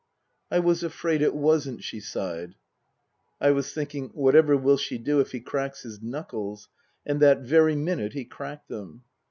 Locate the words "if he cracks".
5.19-5.83